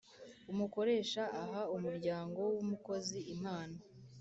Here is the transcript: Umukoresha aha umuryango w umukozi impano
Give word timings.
Umukoresha 0.51 1.23
aha 1.41 1.61
umuryango 1.75 2.39
w 2.55 2.57
umukozi 2.63 3.19
impano 3.33 3.77